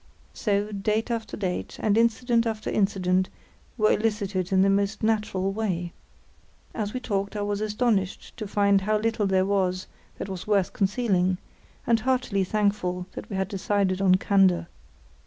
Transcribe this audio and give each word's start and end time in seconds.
So, 0.33 0.71
date 0.71 1.11
after 1.11 1.37
date, 1.37 1.77
and 1.79 1.95
incident 1.95 2.47
after 2.47 2.71
incident, 2.71 3.29
were 3.77 3.91
elicited 3.91 4.51
in 4.51 4.63
the 4.63 4.67
most 4.71 5.03
natural 5.03 5.51
way. 5.51 5.93
As 6.73 6.91
we 6.91 6.99
talked 6.99 7.35
I 7.35 7.43
was 7.43 7.61
astonished 7.61 8.35
to 8.37 8.47
find 8.47 8.81
how 8.81 8.97
little 8.97 9.27
there 9.27 9.45
was 9.45 9.85
that 10.17 10.27
was 10.27 10.47
worth 10.47 10.73
concealing, 10.73 11.37
and 11.85 11.99
heartily 11.99 12.43
thankful 12.43 13.05
that 13.11 13.29
we 13.29 13.35
had 13.35 13.47
decided 13.47 14.01
on 14.01 14.15
candour. 14.15 14.65